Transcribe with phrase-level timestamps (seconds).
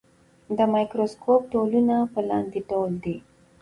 [0.57, 3.17] د مایکروسکوپ ډولونه په لاندې ډول دي.